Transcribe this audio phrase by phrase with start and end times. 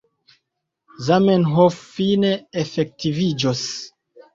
[1.09, 2.35] Zamenhof fine
[2.67, 3.67] efektiviĝos.